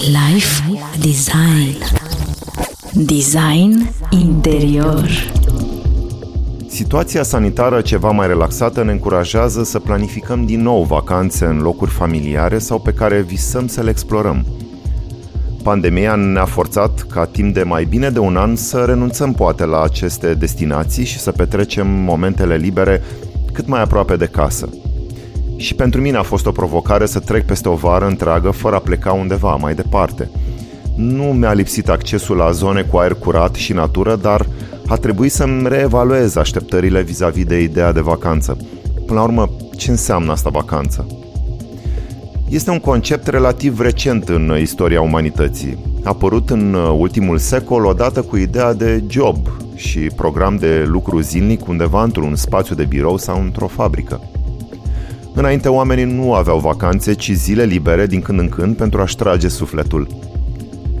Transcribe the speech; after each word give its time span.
Life 0.00 0.62
Design 1.00 1.76
Design 2.92 3.90
interior 4.10 5.08
Situația 6.68 7.22
sanitară 7.22 7.80
ceva 7.80 8.10
mai 8.10 8.26
relaxată 8.26 8.82
ne 8.82 8.90
încurajează 8.92 9.64
să 9.64 9.78
planificăm 9.78 10.44
din 10.46 10.62
nou 10.62 10.82
vacanțe 10.82 11.44
în 11.44 11.58
locuri 11.58 11.90
familiare 11.90 12.58
sau 12.58 12.78
pe 12.78 12.92
care 12.92 13.20
visăm 13.20 13.66
să 13.66 13.82
le 13.82 13.90
explorăm. 13.90 14.46
Pandemia 15.62 16.14
ne-a 16.14 16.44
forțat 16.44 17.00
ca 17.00 17.24
timp 17.24 17.54
de 17.54 17.62
mai 17.62 17.84
bine 17.84 18.10
de 18.10 18.18
un 18.18 18.36
an 18.36 18.56
să 18.56 18.84
renunțăm 18.84 19.32
poate 19.32 19.64
la 19.64 19.82
aceste 19.82 20.34
destinații 20.34 21.04
și 21.04 21.18
să 21.18 21.32
petrecem 21.32 21.86
momentele 21.86 22.56
libere 22.56 23.02
cât 23.52 23.66
mai 23.66 23.82
aproape 23.82 24.16
de 24.16 24.26
casă. 24.26 24.68
Și 25.60 25.74
pentru 25.74 26.00
mine 26.00 26.16
a 26.16 26.22
fost 26.22 26.46
o 26.46 26.50
provocare 26.50 27.06
să 27.06 27.18
trec 27.18 27.46
peste 27.46 27.68
o 27.68 27.74
vară 27.74 28.06
întreagă 28.06 28.50
fără 28.50 28.74
a 28.74 28.78
pleca 28.78 29.12
undeva 29.12 29.54
mai 29.54 29.74
departe. 29.74 30.30
Nu 30.96 31.22
mi-a 31.22 31.52
lipsit 31.52 31.88
accesul 31.88 32.36
la 32.36 32.50
zone 32.50 32.82
cu 32.82 32.96
aer 32.96 33.14
curat 33.14 33.54
și 33.54 33.72
natură, 33.72 34.16
dar 34.16 34.46
a 34.86 34.96
trebuit 34.96 35.32
să-mi 35.32 35.68
reevaluez 35.68 36.36
așteptările 36.36 37.02
vis-a-vis 37.02 37.44
de 37.44 37.60
ideea 37.60 37.92
de 37.92 38.00
vacanță. 38.00 38.56
Până 39.06 39.18
la 39.18 39.24
urmă, 39.24 39.50
ce 39.76 39.90
înseamnă 39.90 40.32
asta 40.32 40.50
vacanță? 40.50 41.06
Este 42.48 42.70
un 42.70 42.78
concept 42.78 43.26
relativ 43.26 43.80
recent 43.80 44.28
în 44.28 44.56
istoria 44.60 45.00
umanității. 45.00 45.78
A 46.04 46.08
apărut 46.08 46.50
în 46.50 46.74
ultimul 46.74 47.38
secol 47.38 47.84
odată 47.84 48.22
cu 48.22 48.36
ideea 48.36 48.72
de 48.72 49.04
job 49.08 49.36
și 49.74 49.98
program 49.98 50.56
de 50.56 50.84
lucru 50.86 51.20
zilnic 51.20 51.68
undeva 51.68 52.02
într-un 52.02 52.34
spațiu 52.34 52.74
de 52.74 52.84
birou 52.84 53.16
sau 53.16 53.40
într-o 53.40 53.66
fabrică. 53.66 54.29
Înainte 55.34 55.68
oamenii 55.68 56.04
nu 56.04 56.34
aveau 56.34 56.58
vacanțe, 56.58 57.14
ci 57.14 57.30
zile 57.30 57.64
libere 57.64 58.06
din 58.06 58.20
când 58.20 58.38
în 58.38 58.48
când 58.48 58.76
pentru 58.76 59.00
a-și 59.00 59.16
trage 59.16 59.48
sufletul. 59.48 60.06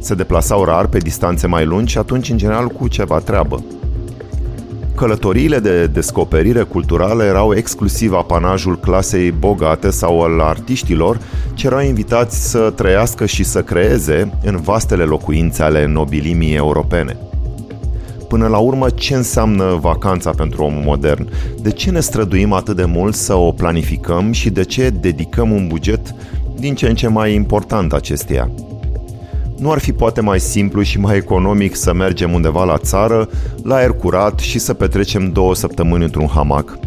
Se 0.00 0.14
deplasau 0.14 0.64
rar 0.64 0.86
pe 0.86 0.98
distanțe 0.98 1.46
mai 1.46 1.64
lungi 1.64 1.92
și 1.92 1.98
atunci 1.98 2.30
în 2.30 2.36
general 2.36 2.66
cu 2.66 2.88
ceva 2.88 3.18
treabă. 3.18 3.64
Călătoriile 4.94 5.58
de 5.58 5.86
descoperire 5.86 6.62
culturală 6.62 7.24
erau 7.24 7.54
exclusiv 7.54 8.12
apanajul 8.12 8.78
clasei 8.78 9.30
bogate 9.30 9.90
sau 9.90 10.22
al 10.22 10.40
artiștilor 10.40 11.20
ce 11.54 11.66
erau 11.66 11.80
invitați 11.80 12.50
să 12.50 12.72
trăiască 12.76 13.26
și 13.26 13.44
să 13.44 13.62
creeze 13.62 14.32
în 14.44 14.56
vastele 14.56 15.04
locuințe 15.04 15.62
ale 15.62 15.86
nobilimii 15.86 16.54
europene– 16.54 17.16
Până 18.28 18.46
la 18.46 18.58
urmă, 18.58 18.90
ce 18.90 19.14
înseamnă 19.14 19.78
vacanța 19.80 20.30
pentru 20.30 20.62
omul 20.62 20.82
modern? 20.82 21.28
De 21.60 21.70
ce 21.70 21.90
ne 21.90 22.00
străduim 22.00 22.52
atât 22.52 22.76
de 22.76 22.84
mult 22.84 23.14
să 23.14 23.34
o 23.34 23.52
planificăm 23.52 24.32
și 24.32 24.50
de 24.50 24.64
ce 24.64 24.90
dedicăm 24.90 25.50
un 25.50 25.66
buget 25.66 26.14
din 26.58 26.74
ce 26.74 26.88
în 26.88 26.94
ce 26.94 27.08
mai 27.08 27.34
important 27.34 27.92
acesteia? 27.92 28.50
Nu 29.58 29.70
ar 29.70 29.78
fi 29.78 29.92
poate 29.92 30.20
mai 30.20 30.40
simplu 30.40 30.82
și 30.82 30.98
mai 30.98 31.16
economic 31.16 31.76
să 31.76 31.92
mergem 31.92 32.32
undeva 32.32 32.64
la 32.64 32.78
țară, 32.78 33.28
la 33.62 33.74
aer 33.74 33.90
curat 33.90 34.38
și 34.38 34.58
să 34.58 34.74
petrecem 34.74 35.32
două 35.32 35.54
săptămâni 35.54 36.04
într-un 36.04 36.26
hamac? 36.26 36.78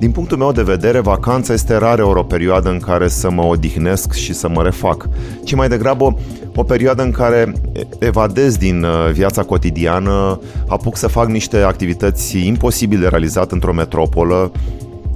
Din 0.00 0.10
punctul 0.10 0.36
meu 0.36 0.52
de 0.52 0.62
vedere, 0.62 1.00
vacanța 1.00 1.52
este 1.52 1.76
rare 1.76 2.02
o 2.02 2.22
perioadă 2.22 2.68
în 2.70 2.78
care 2.78 3.08
să 3.08 3.30
mă 3.30 3.42
odihnesc 3.42 4.12
și 4.12 4.32
să 4.32 4.48
mă 4.48 4.62
refac, 4.62 5.08
ci 5.44 5.54
mai 5.54 5.68
degrabă 5.68 6.18
o 6.54 6.62
perioadă 6.62 7.02
în 7.02 7.10
care 7.10 7.52
evadez 7.98 8.56
din 8.56 8.82
uh, 8.82 9.12
viața 9.12 9.42
cotidiană, 9.42 10.40
apuc 10.68 10.96
să 10.96 11.06
fac 11.06 11.28
niște 11.28 11.56
activități 11.56 12.46
imposibile 12.46 13.00
de 13.00 13.08
realizat 13.08 13.52
într-o 13.52 13.72
metropolă, 13.72 14.52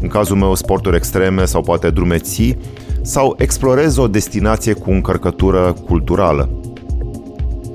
în 0.01 0.09
cazul 0.09 0.37
meu 0.37 0.55
sporturi 0.55 0.97
extreme 0.97 1.45
sau 1.45 1.61
poate 1.61 1.91
drumeții, 1.91 2.59
sau 3.03 3.35
explorez 3.39 3.97
o 3.97 4.09
destinație 4.09 4.73
cu 4.73 4.91
încărcătură 4.91 5.75
culturală. 5.87 6.49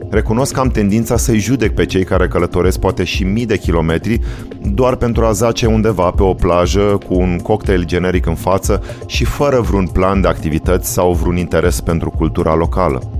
Recunosc 0.09 0.53
că 0.53 0.59
am 0.59 0.69
tendința 0.69 1.17
să-i 1.17 1.39
judec 1.39 1.73
pe 1.73 1.85
cei 1.85 2.03
care 2.03 2.27
călătoresc 2.27 2.79
poate 2.79 3.03
și 3.03 3.23
mii 3.23 3.45
de 3.45 3.57
kilometri 3.57 4.19
doar 4.61 4.95
pentru 4.95 5.25
a 5.25 5.31
zace 5.31 5.65
undeva 5.65 6.11
pe 6.11 6.23
o 6.23 6.33
plajă 6.33 6.97
cu 7.07 7.13
un 7.13 7.37
cocktail 7.37 7.85
generic 7.85 8.25
în 8.25 8.35
față 8.35 8.83
și 9.05 9.23
fără 9.23 9.59
vreun 9.59 9.87
plan 9.87 10.21
de 10.21 10.27
activități 10.27 10.91
sau 10.91 11.13
vreun 11.13 11.37
interes 11.37 11.81
pentru 11.81 12.09
cultura 12.09 12.55
locală. 12.55 13.11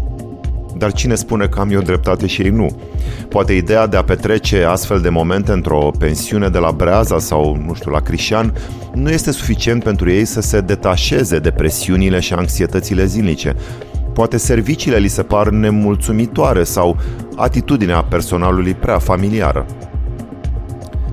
Dar 0.78 0.92
cine 0.92 1.16
spune 1.16 1.48
că 1.48 1.60
am 1.60 1.72
eu 1.72 1.82
dreptate 1.82 2.28
și 2.28 2.42
ei 2.42 2.50
nu? 2.50 2.80
Poate 3.30 3.54
ideea 3.54 3.88
de 3.88 3.98
a 3.98 4.04
petrece 4.04 4.64
astfel 4.64 5.02
de 5.02 5.10
momente 5.10 5.52
într-o 5.52 5.92
pensiune 6.00 6.50
de 6.50 6.58
la 6.58 6.72
Breaza 6.72 7.20
sau, 7.20 7.58
nu 7.66 7.74
știu, 7.74 7.92
la 7.92 8.00
Crișan 8.00 8.54
nu 8.94 9.10
este 9.10 9.32
suficient 9.32 9.84
pentru 9.84 10.12
ei 10.12 10.26
să 10.26 10.42
se 10.42 10.62
detașeze 10.62 11.40
de 11.40 11.52
presiunile 11.52 12.20
și 12.20 12.34
anxietățile 12.34 13.06
zilnice. 13.06 13.56
Poate 14.20 14.38
serviciile 14.38 14.98
li 14.98 15.08
se 15.08 15.24
par 15.24 15.50
nemulțumitoare 15.50 16.64
sau 16.64 16.98
atitudinea 17.36 18.02
personalului 18.04 18.74
prea 18.74 18.98
familiară. 18.98 19.66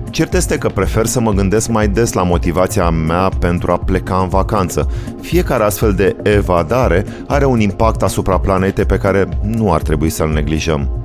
Cert 0.09 0.33
este 0.33 0.57
că 0.57 0.67
prefer 0.67 1.05
să 1.05 1.19
mă 1.19 1.31
gândesc 1.31 1.69
mai 1.69 1.87
des 1.87 2.13
la 2.13 2.23
motivația 2.23 2.89
mea 2.89 3.29
pentru 3.39 3.71
a 3.71 3.77
pleca 3.77 4.15
în 4.15 4.27
vacanță. 4.27 4.91
Fiecare 5.21 5.63
astfel 5.63 5.93
de 5.93 6.15
evadare 6.23 7.05
are 7.27 7.45
un 7.45 7.59
impact 7.59 8.03
asupra 8.03 8.39
planetei 8.39 8.85
pe 8.85 8.97
care 8.97 9.27
nu 9.41 9.73
ar 9.73 9.81
trebui 9.81 10.09
să-l 10.09 10.29
neglijăm. 10.29 11.03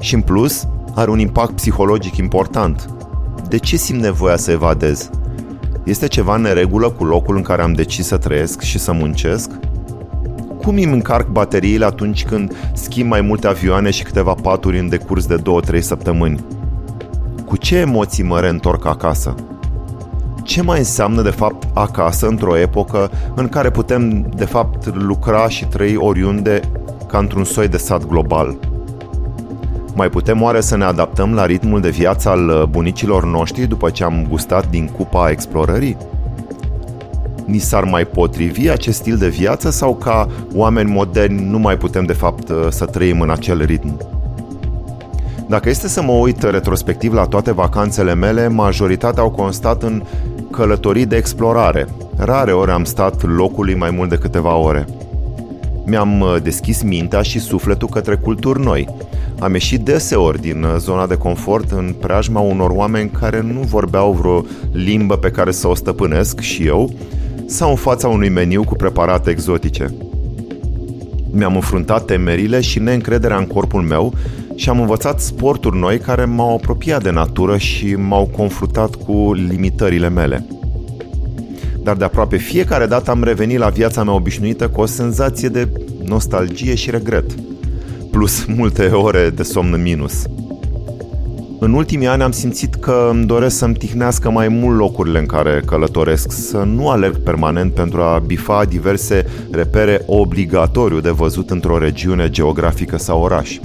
Și 0.00 0.14
în 0.14 0.20
plus, 0.20 0.68
are 0.94 1.10
un 1.10 1.18
impact 1.18 1.54
psihologic 1.54 2.16
important. 2.16 2.90
De 3.48 3.58
ce 3.58 3.76
simt 3.76 4.00
nevoia 4.00 4.36
să 4.36 4.50
evadez? 4.50 5.10
Este 5.84 6.06
ceva 6.06 6.34
în 6.34 6.42
neregulă 6.42 6.90
cu 6.90 7.04
locul 7.04 7.36
în 7.36 7.42
care 7.42 7.62
am 7.62 7.72
decis 7.72 8.06
să 8.06 8.16
trăiesc 8.16 8.60
și 8.60 8.78
să 8.78 8.92
muncesc? 8.92 9.50
Cum 10.68 10.76
îmi 10.76 10.92
încarc 10.92 11.28
bateriile 11.28 11.84
atunci 11.84 12.24
când 12.24 12.70
schimb 12.72 13.08
mai 13.10 13.20
multe 13.20 13.46
avioane 13.46 13.90
și 13.90 14.02
câteva 14.02 14.34
paturi 14.42 14.78
în 14.78 14.88
decurs 14.88 15.26
de 15.26 15.42
2-3 15.76 15.80
săptămâni? 15.80 16.44
Cu 17.44 17.56
ce 17.56 17.76
emoții 17.76 18.22
mă 18.22 18.40
reîntorc 18.40 18.86
acasă? 18.86 19.34
Ce 20.42 20.62
mai 20.62 20.78
înseamnă 20.78 21.22
de 21.22 21.30
fapt 21.30 21.66
acasă 21.74 22.26
într-o 22.26 22.58
epocă 22.58 23.10
în 23.34 23.48
care 23.48 23.70
putem 23.70 24.30
de 24.36 24.44
fapt 24.44 24.94
lucra 24.94 25.48
și 25.48 25.64
trăi 25.64 25.96
oriunde 25.96 26.60
ca 27.06 27.18
într-un 27.18 27.44
soi 27.44 27.68
de 27.68 27.76
sat 27.76 28.06
global? 28.06 28.58
Mai 29.94 30.08
putem 30.08 30.42
oare 30.42 30.60
să 30.60 30.76
ne 30.76 30.84
adaptăm 30.84 31.34
la 31.34 31.46
ritmul 31.46 31.80
de 31.80 31.90
viață 31.90 32.28
al 32.28 32.68
bunicilor 32.70 33.24
noștri 33.24 33.66
după 33.66 33.90
ce 33.90 34.04
am 34.04 34.26
gustat 34.28 34.70
din 34.70 34.86
cupa 34.86 35.30
explorării? 35.30 35.96
Ni 37.48 37.58
s-ar 37.58 37.84
mai 37.84 38.04
potrivi 38.06 38.68
acest 38.68 38.98
stil 38.98 39.16
de 39.16 39.28
viață 39.28 39.70
sau 39.70 39.94
ca 39.94 40.28
oameni 40.54 40.90
moderni 40.90 41.50
nu 41.50 41.58
mai 41.58 41.76
putem 41.76 42.04
de 42.04 42.12
fapt 42.12 42.52
să 42.68 42.84
trăim 42.84 43.20
în 43.20 43.30
acel 43.30 43.64
ritm? 43.64 44.00
Dacă 45.48 45.68
este 45.68 45.88
să 45.88 46.02
mă 46.02 46.12
uit 46.12 46.42
retrospectiv 46.42 47.12
la 47.12 47.24
toate 47.24 47.52
vacanțele 47.52 48.14
mele, 48.14 48.48
majoritatea 48.48 49.22
au 49.22 49.30
constat 49.30 49.82
în 49.82 50.02
călătorii 50.50 51.06
de 51.06 51.16
explorare. 51.16 51.88
Rare 52.16 52.52
ori 52.52 52.70
am 52.70 52.84
stat 52.84 53.22
locului 53.36 53.74
mai 53.74 53.90
mult 53.90 54.08
de 54.08 54.16
câteva 54.16 54.56
ore. 54.56 54.86
Mi-am 55.84 56.20
uh, 56.20 56.36
deschis 56.42 56.82
mintea 56.82 57.22
și 57.22 57.38
sufletul 57.38 57.88
către 57.88 58.16
culturi 58.16 58.60
noi. 58.60 58.88
Am 59.38 59.52
ieșit 59.52 59.80
deseori 59.80 60.40
din 60.40 60.62
uh, 60.62 60.74
zona 60.78 61.06
de 61.06 61.16
confort 61.16 61.70
în 61.70 61.94
preajma 62.00 62.40
unor 62.40 62.70
oameni 62.70 63.10
care 63.10 63.40
nu 63.40 63.60
vorbeau 63.60 64.12
vreo 64.12 64.44
limbă 64.72 65.16
pe 65.16 65.30
care 65.30 65.50
să 65.50 65.68
o 65.68 65.74
stăpânesc 65.74 66.40
și 66.40 66.66
eu, 66.66 66.90
sau 67.48 67.70
în 67.70 67.76
fața 67.76 68.08
unui 68.08 68.28
meniu 68.28 68.64
cu 68.64 68.74
preparate 68.74 69.30
exotice. 69.30 69.94
Mi-am 71.30 71.54
înfruntat 71.54 72.04
temerile 72.04 72.60
și 72.60 72.78
neîncrederea 72.78 73.36
în 73.36 73.46
corpul 73.46 73.82
meu 73.82 74.12
și 74.54 74.68
am 74.68 74.80
învățat 74.80 75.20
sporturi 75.20 75.78
noi 75.78 75.98
care 75.98 76.24
m-au 76.24 76.54
apropiat 76.54 77.02
de 77.02 77.10
natură 77.10 77.56
și 77.56 77.94
m-au 77.94 78.30
confruntat 78.36 78.94
cu 78.94 79.32
limitările 79.32 80.08
mele. 80.08 80.46
Dar 81.82 81.96
de 81.96 82.04
aproape 82.04 82.36
fiecare 82.36 82.86
dată 82.86 83.10
am 83.10 83.24
revenit 83.24 83.58
la 83.58 83.68
viața 83.68 84.04
mea 84.04 84.14
obișnuită 84.14 84.68
cu 84.68 84.80
o 84.80 84.86
senzație 84.86 85.48
de 85.48 85.68
nostalgie 86.04 86.74
și 86.74 86.90
regret, 86.90 87.34
plus 88.10 88.44
multe 88.44 88.86
ore 88.86 89.30
de 89.30 89.42
somn 89.42 89.72
în 89.72 89.82
minus. 89.82 90.26
În 91.60 91.72
ultimii 91.72 92.06
ani 92.06 92.22
am 92.22 92.30
simțit 92.30 92.74
că 92.74 93.08
îmi 93.10 93.26
doresc 93.26 93.56
să-mi 93.56 93.74
tihnească 93.74 94.30
mai 94.30 94.48
mult 94.48 94.78
locurile 94.78 95.18
în 95.18 95.26
care 95.26 95.62
călătoresc, 95.66 96.32
să 96.32 96.56
nu 96.56 96.88
alerg 96.88 97.16
permanent 97.16 97.72
pentru 97.72 98.00
a 98.00 98.22
bifa 98.26 98.64
diverse 98.64 99.26
repere 99.50 100.02
obligatoriu 100.06 101.00
de 101.00 101.10
văzut 101.10 101.50
într-o 101.50 101.78
regiune 101.78 102.30
geografică 102.30 102.98
sau 102.98 103.22
oraș 103.22 103.58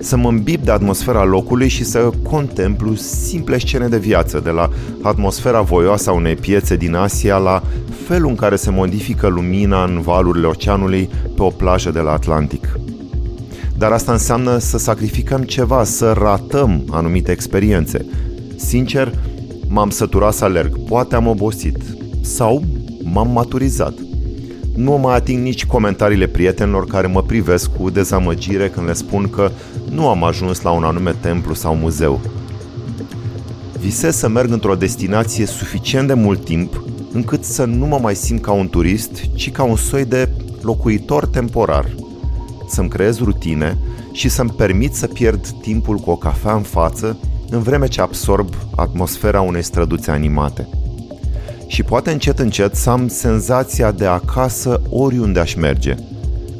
să 0.00 0.16
mă 0.16 0.28
îmbib 0.28 0.64
de 0.64 0.70
atmosfera 0.70 1.24
locului 1.24 1.68
și 1.68 1.84
să 1.84 2.10
contemplu 2.22 2.94
simple 2.94 3.58
scene 3.58 3.88
de 3.88 3.98
viață, 3.98 4.40
de 4.40 4.50
la 4.50 4.68
atmosfera 5.02 5.60
voioasă 5.60 6.10
a 6.10 6.12
unei 6.12 6.34
piețe 6.34 6.76
din 6.76 6.94
Asia 6.94 7.36
la 7.36 7.62
felul 8.06 8.28
în 8.28 8.34
care 8.36 8.56
se 8.56 8.70
modifică 8.70 9.26
lumina 9.26 9.84
în 9.84 10.00
valurile 10.00 10.46
oceanului 10.46 11.10
pe 11.36 11.42
o 11.42 11.48
plajă 11.48 11.90
de 11.90 12.00
la 12.00 12.12
Atlantic. 12.12 12.78
Dar 13.78 13.92
asta 13.92 14.12
înseamnă 14.12 14.58
să 14.58 14.78
sacrificăm 14.78 15.42
ceva, 15.42 15.84
să 15.84 16.12
ratăm 16.12 16.84
anumite 16.90 17.32
experiențe. 17.32 18.06
Sincer, 18.56 19.12
m-am 19.68 19.90
săturat 19.90 20.32
să 20.34 20.44
alerg, 20.44 20.78
poate 20.78 21.14
am 21.14 21.26
obosit 21.26 21.76
sau 22.20 22.62
m-am 23.02 23.30
maturizat. 23.30 23.94
Nu 24.74 24.92
mai 24.92 25.14
ating 25.14 25.42
nici 25.42 25.66
comentariile 25.66 26.26
prietenilor 26.26 26.86
care 26.86 27.06
mă 27.06 27.22
privesc 27.22 27.76
cu 27.76 27.90
dezamăgire 27.90 28.68
când 28.68 28.86
le 28.86 28.92
spun 28.92 29.30
că 29.30 29.50
nu 29.90 30.08
am 30.08 30.24
ajuns 30.24 30.60
la 30.60 30.70
un 30.70 30.84
anume 30.84 31.14
templu 31.20 31.54
sau 31.54 31.74
muzeu. 31.74 32.20
Visez 33.80 34.16
să 34.16 34.28
merg 34.28 34.50
într-o 34.50 34.74
destinație 34.74 35.46
suficient 35.46 36.06
de 36.06 36.14
mult 36.14 36.44
timp 36.44 36.82
încât 37.12 37.44
să 37.44 37.64
nu 37.64 37.86
mă 37.86 37.98
mai 38.02 38.14
simt 38.14 38.42
ca 38.42 38.52
un 38.52 38.68
turist, 38.68 39.10
ci 39.34 39.50
ca 39.50 39.62
un 39.62 39.76
soi 39.76 40.04
de 40.04 40.28
locuitor 40.62 41.26
temporar. 41.26 41.94
Să-mi 42.68 42.88
creez 42.88 43.18
rutine 43.18 43.78
și 44.12 44.28
să-mi 44.28 44.50
permit 44.50 44.94
să 44.94 45.06
pierd 45.06 45.48
timpul 45.48 45.96
cu 45.96 46.10
o 46.10 46.16
cafea 46.16 46.54
în 46.54 46.62
față 46.62 47.16
în 47.50 47.62
vreme 47.62 47.86
ce 47.86 48.00
absorb 48.00 48.54
atmosfera 48.76 49.40
unei 49.40 49.62
străduțe 49.62 50.10
animate. 50.10 50.68
Și 51.66 51.82
poate 51.82 52.10
încet 52.10 52.38
încet 52.38 52.74
să 52.74 52.90
am 52.90 53.08
senzația 53.08 53.90
de 53.90 54.06
acasă 54.06 54.80
oriunde 54.88 55.40
aș 55.40 55.54
merge, 55.54 55.94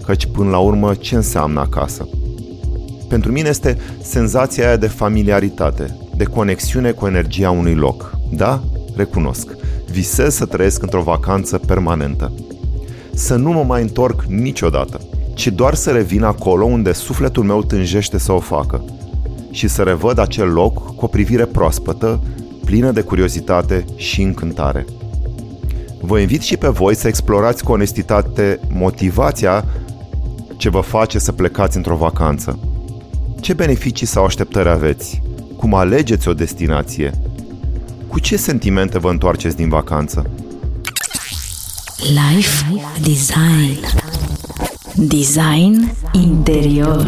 căci 0.04 0.26
până 0.26 0.50
la 0.50 0.58
urmă 0.58 0.94
ce 0.94 1.14
înseamnă 1.14 1.60
acasă? 1.60 2.08
Pentru 3.08 3.32
mine 3.32 3.48
este 3.48 3.76
senzația 4.02 4.66
aia 4.66 4.76
de 4.76 4.86
familiaritate, 4.86 5.96
de 6.16 6.24
conexiune 6.24 6.90
cu 6.90 7.06
energia 7.06 7.50
unui 7.50 7.74
loc. 7.74 8.16
Da, 8.30 8.62
recunosc, 8.96 9.56
visez 9.90 10.34
să 10.34 10.44
trăiesc 10.44 10.82
într-o 10.82 11.02
vacanță 11.02 11.58
permanentă. 11.58 12.32
Să 13.14 13.36
nu 13.36 13.50
mă 13.50 13.62
mai 13.62 13.82
întorc 13.82 14.22
niciodată, 14.22 15.00
ci 15.38 15.46
doar 15.48 15.74
să 15.74 15.90
revin 15.90 16.22
acolo 16.22 16.64
unde 16.64 16.92
sufletul 16.92 17.44
meu 17.44 17.62
tânjește 17.62 18.18
să 18.18 18.32
o 18.32 18.38
facă 18.38 18.84
și 19.50 19.68
să 19.68 19.82
revăd 19.82 20.18
acel 20.18 20.48
loc 20.48 20.96
cu 20.96 21.04
o 21.04 21.06
privire 21.06 21.44
proaspătă, 21.44 22.20
plină 22.64 22.90
de 22.90 23.00
curiozitate 23.00 23.84
și 23.96 24.22
încântare. 24.22 24.86
Vă 26.00 26.18
invit 26.18 26.42
și 26.42 26.56
pe 26.56 26.68
voi 26.68 26.94
să 26.96 27.08
explorați 27.08 27.64
cu 27.64 27.72
onestitate 27.72 28.60
motivația 28.72 29.64
ce 30.56 30.68
vă 30.68 30.80
face 30.80 31.18
să 31.18 31.32
plecați 31.32 31.76
într-o 31.76 31.96
vacanță. 31.96 32.58
Ce 33.40 33.52
beneficii 33.52 34.06
sau 34.06 34.24
așteptări 34.24 34.68
aveți? 34.68 35.22
Cum 35.56 35.74
alegeți 35.74 36.28
o 36.28 36.34
destinație? 36.34 37.12
Cu 38.08 38.20
ce 38.20 38.36
sentimente 38.36 38.98
vă 38.98 39.10
întoarceți 39.10 39.56
din 39.56 39.68
vacanță? 39.68 40.30
Life 41.96 42.82
Design 43.02 44.07
Design 44.98 45.94
interior 46.12 47.06